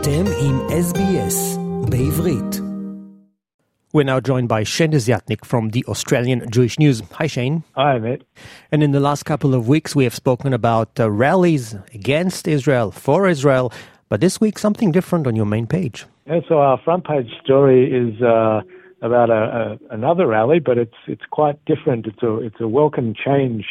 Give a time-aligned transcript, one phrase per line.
[0.00, 1.58] אתם עם SBS
[1.90, 2.60] בעברית.
[3.94, 7.02] We're now joined by Shane Desiatnik from the Australian Jewish News.
[7.18, 7.56] Hi, Shane.
[7.74, 8.22] Hi, mate.
[8.70, 11.64] And in the last couple of weeks, we have spoken about uh, rallies
[11.98, 13.66] against Israel, for Israel,
[14.10, 15.98] but this week something different on your main page.
[16.26, 18.60] Yeah, so our front page story is uh,
[19.08, 19.64] about a, a,
[19.98, 22.06] another rally, but it's it's quite different.
[22.10, 23.64] It's a it's a welcome change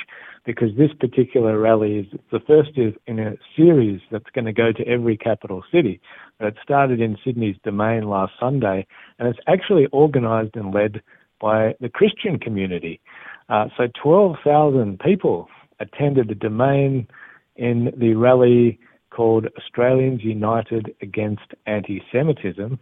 [0.48, 4.88] because this particular rally is the first in a series that's going to go to
[4.88, 6.00] every capital city.
[6.40, 8.88] It started in Sydney's Domain last Sunday,
[9.20, 11.02] and it's actually organised and led
[11.42, 13.02] by the Christian community.
[13.50, 15.50] Uh, so 12,000 people
[15.82, 17.10] attended the Domain
[17.58, 18.80] in the rally
[19.10, 22.80] called Australians United Against Anti-Semitism,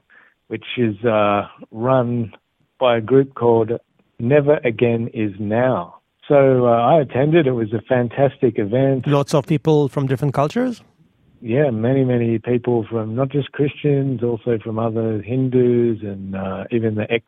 [0.50, 2.32] which is uh, run
[2.80, 3.72] by a group called
[4.20, 5.95] Never Again Is Now.
[6.28, 7.46] So uh, I attended.
[7.48, 9.08] It was a fantastic event.
[9.08, 10.82] Lots of people from different cultures?
[11.42, 16.96] Yeah, many, many people from not just Christians, also from other Hindus, and uh, even
[16.96, 17.26] the ex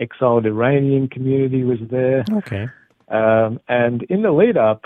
[0.00, 2.24] exiled Iranian community was there.
[2.32, 2.66] Okay.
[3.08, 4.82] Um, and in the lead up,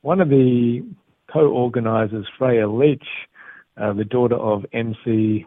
[0.00, 0.82] one of the
[1.30, 3.06] co organizers, Freya Leach,
[3.76, 5.44] uh, the daughter of MC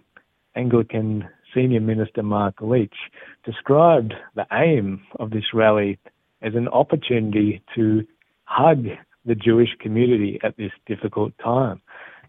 [0.56, 2.96] Anglican Senior Minister Mark Leach,
[3.44, 5.98] described the aim of this rally
[6.42, 8.06] as an opportunity to
[8.46, 8.86] hug
[9.26, 11.82] the Jewish community at this difficult time.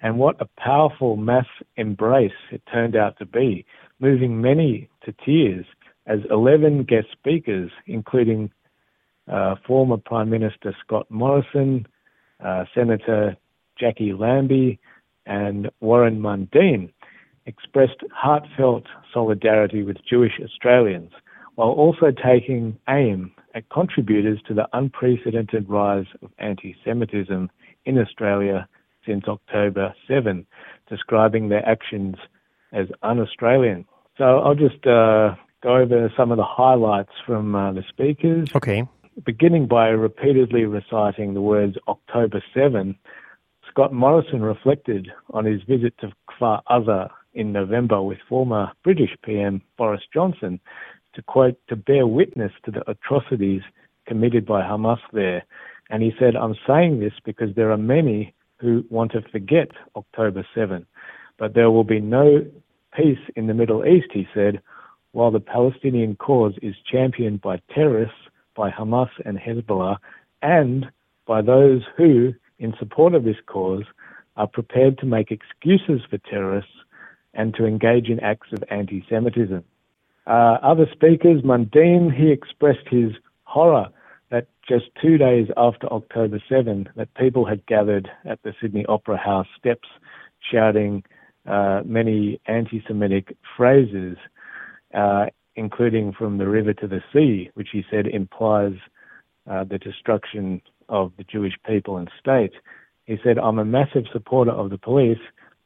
[0.02, 1.46] And what a powerful mass
[1.76, 3.64] embrace it turned out to be,
[4.00, 5.64] moving many to tears
[6.06, 8.50] as 11 guest speakers, including
[9.30, 11.86] uh, former Prime Minister Scott Morrison,
[12.44, 13.36] uh, Senator
[13.80, 14.80] Jacqui Lambie,
[15.26, 16.92] and Warren Mundine,
[17.46, 21.12] expressed heartfelt solidarity with Jewish Australians,
[21.54, 27.50] while also taking aim at contributors to the unprecedented rise of anti Semitism
[27.84, 28.68] in Australia
[29.06, 30.46] since October 7,
[30.88, 32.16] describing their actions
[32.72, 33.84] as un Australian.
[34.16, 38.50] So I'll just uh, go over some of the highlights from uh, the speakers.
[38.54, 38.84] Okay.
[39.24, 42.96] Beginning by repeatedly reciting the words October 7,
[43.68, 49.62] Scott Morrison reflected on his visit to Kfar Aza in November with former British PM
[49.78, 50.60] Boris Johnson
[51.14, 53.62] to quote, to bear witness to the atrocities
[54.06, 55.44] committed by Hamas there.
[55.90, 60.46] And he said, I'm saying this because there are many who want to forget October
[60.54, 60.86] 7,
[61.38, 62.44] but there will be no
[62.96, 64.60] peace in the Middle East, he said,
[65.12, 68.16] while the Palestinian cause is championed by terrorists,
[68.56, 69.96] by Hamas and Hezbollah,
[70.42, 70.86] and
[71.26, 73.84] by those who, in support of this cause,
[74.36, 76.72] are prepared to make excuses for terrorists
[77.34, 79.64] and to engage in acts of anti Semitism.
[80.26, 83.12] Uh, other speakers, Mundine, he expressed his
[83.44, 83.88] horror
[84.30, 89.16] that just two days after October 7, that people had gathered at the Sydney Opera
[89.16, 89.88] House steps
[90.50, 91.02] shouting
[91.46, 94.16] uh, many anti-Semitic phrases,
[94.94, 98.74] uh, including from the river to the sea, which he said implies
[99.50, 102.52] uh, the destruction of the Jewish people and state.
[103.06, 105.18] He said, I'm a massive supporter of the police,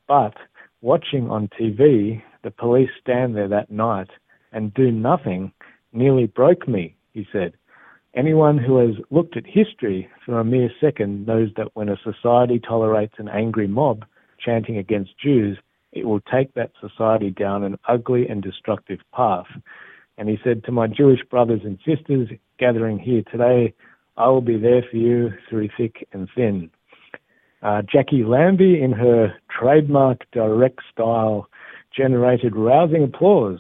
[0.09, 0.35] but
[0.81, 4.09] watching on TV, the police stand there that night
[4.57, 5.53] and do nothing
[5.93, 7.53] nearly broke me, he said.
[8.15, 12.59] Anyone who has looked at history for a mere second knows that when a society
[12.59, 14.07] tolerates an angry mob
[14.43, 15.59] chanting against Jews,
[15.93, 19.47] it will take that society down an ugly and destructive path.
[20.17, 23.75] And he said, To my Jewish brothers and sisters gathering here today,
[24.17, 26.71] I will be there for you through thick and thin.
[27.63, 31.51] Uh, Jacqui Lambie, in her trademark direct style,
[31.95, 33.59] generated rousing applause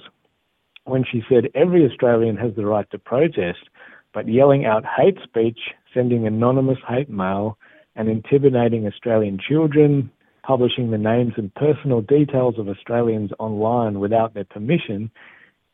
[0.86, 3.68] when she said every Australian has the right to protest,
[4.14, 5.58] but yelling out hate speech,
[5.92, 7.58] sending anonymous hate mail,
[7.96, 10.10] and intimidating Australian children,
[10.42, 15.10] publishing the names and personal details of Australians online without their permission,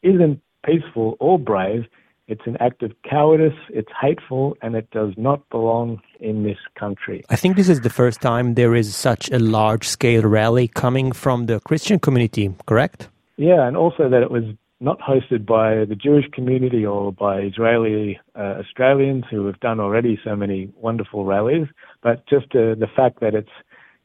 [0.03, 1.85] isn't peaceful or brave.
[2.29, 7.23] It's an act of cowardice, it's hateful, and it does not belong in this country.
[7.29, 11.13] I think this is the first time there is such a large scale rally coming
[11.13, 13.09] from the Christian community, correct?
[13.37, 14.45] Yeah, and also that it was
[14.83, 20.19] not hosted by the Jewish community or by Israeli uh, Australians who have done already
[20.25, 21.69] so many wonderful rallies,
[22.03, 23.51] but just uh, the fact that it's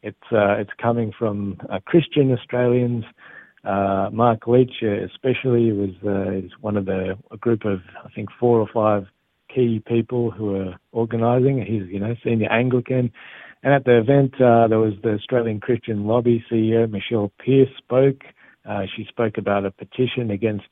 [0.03, 3.03] it's uh, it's coming from uh, Christian Australians.
[3.63, 5.89] Uh, Mark Leach, uh, especially, was
[6.43, 9.07] is one of the a group of I think four or five
[9.53, 11.57] key people who are organising.
[11.65, 13.11] He's you know senior Anglican,
[13.63, 18.21] and at the event there was the Australian Christian Lobby CEO Michelle Pearse spoke.
[18.67, 20.67] Uh, she spoke about a petition against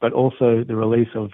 [0.00, 1.30] but also the release of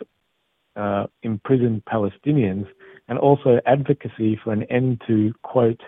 [0.77, 2.67] uh, imprisoned Palestinians,
[3.09, 5.81] and also advocacy for an end to, quote,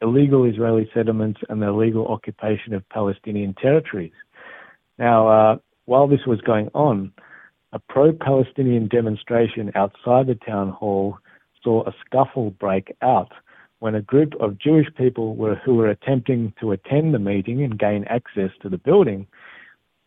[0.00, 4.12] illegal Israeli settlements and the illegal occupation of Palestinian territories.
[5.00, 5.56] Now, uh,
[5.86, 7.10] while this was going on,
[7.72, 11.18] a pro Palestinian demonstration outside the town hall
[11.64, 13.32] saw a scuffle break out
[13.78, 17.78] when a group of Jewish people were, who were attempting to attend the meeting and
[17.78, 19.26] gain access to the building.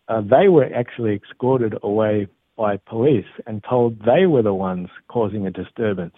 [0.08, 5.48] Uh, they were actually escorted away by police and told they were the ones causing
[5.48, 6.16] a disturbance.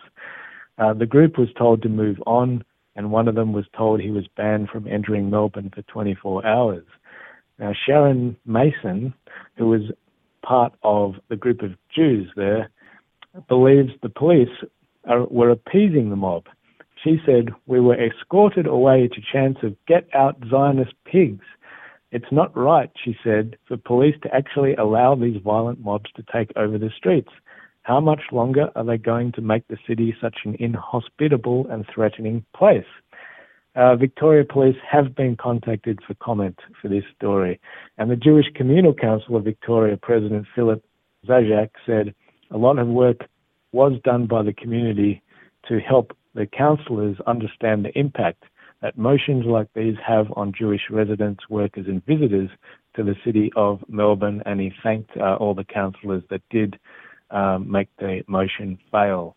[0.77, 2.61] Uh, the group was told to move on,
[2.97, 6.83] and one of them was told he was banned from entering Melbourne for 24 hours.
[7.59, 9.13] Now, Sharon Mason,
[9.57, 9.81] who was
[10.43, 12.69] part of the group of Jews there,
[13.47, 14.49] believes the police
[15.05, 16.45] are, were appeasing the mob.
[17.03, 21.43] She said, We were escorted away to chants of get out Zionist pigs.
[22.11, 26.51] It's not right, she said, for police to actually allow these violent mobs to take
[26.55, 27.31] over the streets.
[27.83, 32.43] How much longer are they going to make the city such an inhospitable and threatening
[32.55, 32.85] place?
[33.75, 37.59] Uh, Victoria Police have been contacted for comment for this story,
[37.97, 40.83] and the Jewish Communal Council of Victoria President Philip
[41.27, 42.15] Zajac said
[42.51, 43.27] a lot of work
[43.73, 45.21] was done by the community
[45.67, 48.43] to help the councillors understand the impact
[48.81, 52.49] that motions like these have on Jewish residents, workers, and visitors
[52.95, 56.79] to the city of Melbourne, and he thanked uh, all the councillors that did
[57.31, 59.35] um, make the motion fail.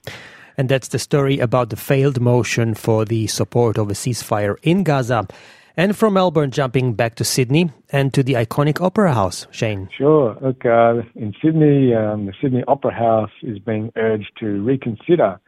[0.59, 4.83] And that's the story about the failed motion for the support of a ceasefire in
[4.83, 5.29] Gaza.
[5.77, 9.89] And from Melbourne, jumping back to Sydney and to the iconic Opera House, Shane.
[9.97, 10.37] Sure.
[10.43, 15.39] Look, uh, in Sydney, um, the Sydney Opera House is being urged to reconsider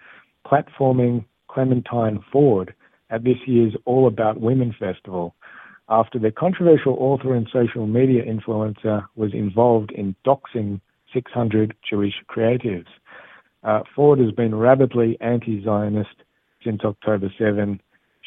[0.46, 2.72] platforming Clementine Ford
[3.10, 5.34] at this year's All About Women Festival
[5.88, 10.80] after the controversial author and social media influencer was involved in doxing
[11.12, 12.86] 600 Jewish creatives.
[13.62, 16.24] Uh, Ford has been rabidly anti Zionist
[16.64, 17.80] since October 7,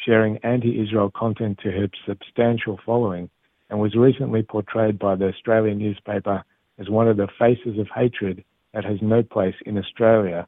[0.04, 3.28] sharing anti Israel content to her substantial following,
[3.70, 6.44] and was recently portrayed by the Australian newspaper
[6.78, 10.46] as one of the faces of hatred that has no place in Australia.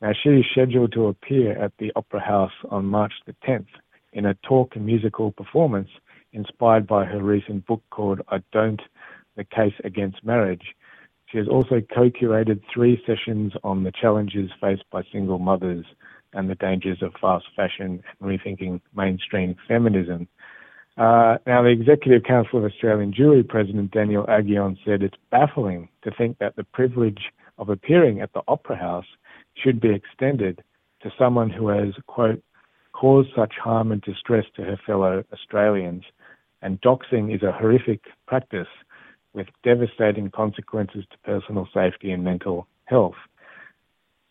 [0.00, 3.66] Now, she is scheduled to appear at the Opera House on March the 10th
[4.12, 5.88] in a talk and musical performance
[6.32, 8.80] inspired by her recent book called I Don't
[9.36, 10.74] The Case Against Marriage,
[11.30, 15.84] she has also co curated three sessions on the challenges faced by single mothers
[16.32, 20.28] and the dangers of fast fashion and rethinking mainstream feminism.
[20.96, 26.10] Uh, now, the Executive Council of Australian Jewry President Daniel Aghion said it's baffling to
[26.10, 29.06] think that the privilege of appearing at the Opera House
[29.54, 30.62] should be extended
[31.02, 32.42] to someone who has, quote,
[32.92, 36.02] caused such harm and distress to her fellow Australians.
[36.62, 38.66] And doxing is a horrific practice
[39.38, 43.14] with devastating consequences to personal safety and mental health.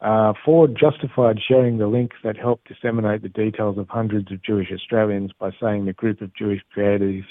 [0.01, 4.67] Uh, Ford justified sharing the link that helped disseminate the details of hundreds of Jewish
[4.71, 7.25] Australians by saying the group of Jewish creatives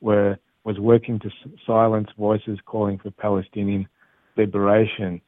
[0.00, 1.30] were was working to
[1.66, 3.88] silence voices calling for Palestinian
[4.36, 5.20] liberation.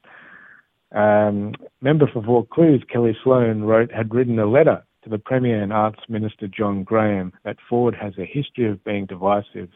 [0.92, 5.72] Um, member for Vaucluse, Kellie Sloane, wrote had written a letter to the Premier and
[5.72, 9.68] Arts Minister John Graham that Ford has a history of being divisive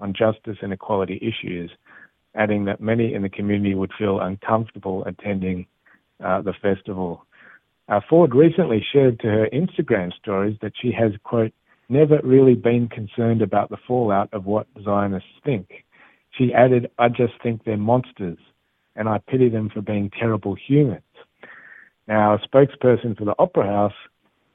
[0.00, 1.70] on justice and equality issues,
[2.34, 5.66] adding that many in the community would feel uncomfortable attending
[6.24, 7.24] uh, the festival.
[7.88, 11.52] Uh, Ford recently shared to her Instagram stories that she has, quote,
[11.88, 15.84] never really been concerned about the fallout of what Zionists think.
[16.30, 18.38] She added, I just think they're monsters,
[18.96, 21.02] and I pity them for being terrible humans.
[22.08, 23.92] Now, a spokesperson for the Opera House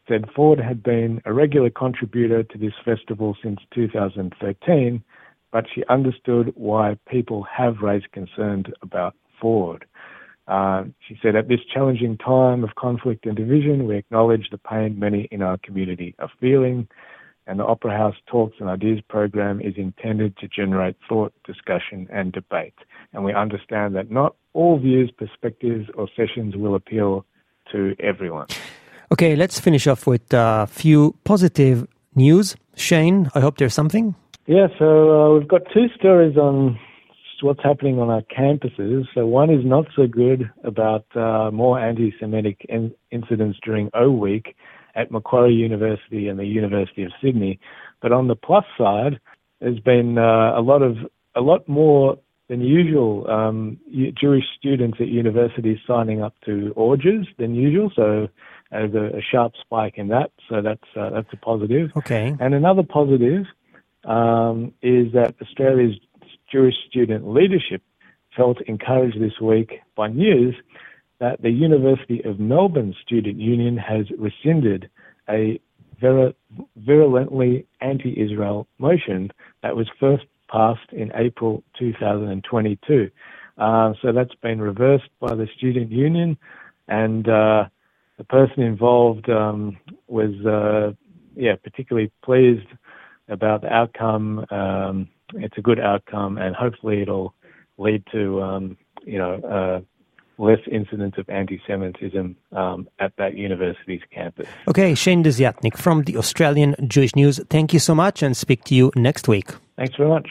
[0.08, 5.03] said Ford had been a regular contributor to this festival since 2013,
[5.51, 9.86] but she understood why people have raised concerns about Ford.
[10.48, 14.98] Uh, she said, at this challenging time of conflict and division, we acknowledge the pain
[14.98, 16.88] many in our community are feeling,
[17.46, 22.32] and the Opera House Talks and Ideas program is intended to generate thought, discussion, and
[22.32, 22.74] debate.
[23.13, 27.25] And we understand that not all views, perspectives, or sessions will appeal
[27.72, 28.48] to everyone.
[29.12, 32.56] Okay, let's finish off with a few positive news.
[32.75, 34.15] Shane, I hope there's something.
[34.50, 36.79] Yeah, so uh, we've got two stories on
[37.44, 39.03] what's happening on our campuses.
[39.13, 44.56] So one is not so good about uh, more anti-Semitic in- incidents during O Week
[44.96, 47.60] at Macquarie University and the University of Sydney,
[48.01, 49.20] but on the plus side,
[49.62, 50.98] there's been uh, a lot of
[51.36, 53.77] a lot more than usual um,
[54.20, 57.91] Jewish students at universities signing up to AUJS than usual.
[57.96, 58.27] So
[58.72, 60.32] there's a, a sharp spike in that.
[60.50, 61.91] So that's uh, that's a positive.
[61.96, 62.36] Okay.
[62.39, 63.46] And another positive
[64.06, 65.96] um, is that Australia's
[66.51, 67.82] Jewish student leadership
[68.36, 70.56] felt encouraged this week by news
[71.20, 74.89] that the University of Melbourne Student Union has rescinded
[75.29, 75.60] a
[76.77, 83.12] virulently anti-Israel motion that was first passed in April 2022.
[83.58, 86.38] Uh, so that's been reversed by the student union,
[86.88, 87.65] and uh,
[88.18, 89.77] the person involved um,
[90.08, 90.94] was, uh,
[91.36, 92.68] yeah, particularly pleased
[93.28, 94.45] about the outcome.
[94.50, 97.35] Um, it's a good outcome, and hopefully it'll
[97.78, 99.81] lead to, um, you know, uh,
[100.38, 104.49] less incidents of anti-Semitism um, at that university's campus.
[104.69, 107.40] Okay, Shane Desiatnik from the Australian Jewish News.
[107.50, 109.49] Thank you so much, and speak to you next week.
[109.76, 110.28] Thanks very much.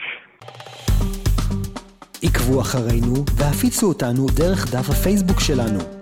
[2.22, 5.97] עקבו אחרינו והפיצו אותנו דרך דף הפייסבוק שלנו.